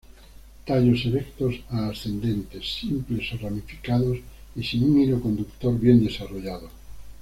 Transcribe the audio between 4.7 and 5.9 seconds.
un hilo conductor